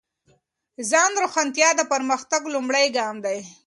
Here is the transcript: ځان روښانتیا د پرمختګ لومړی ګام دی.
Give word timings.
ځان 0.89 1.11
روښانتیا 1.21 1.69
د 1.75 1.81
پرمختګ 1.91 2.41
لومړی 2.55 2.85
ګام 2.97 3.15
دی. 3.25 3.37